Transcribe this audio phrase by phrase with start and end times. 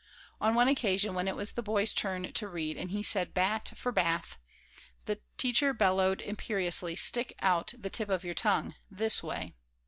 [0.41, 3.73] On one occasion, when it was the boy's turn to read and he said "bat"
[3.75, 4.35] for "bath,"
[5.05, 8.73] the teacher bellowed, imperiously: "Stick out the tip of your tongue!
[8.89, 9.53] This way."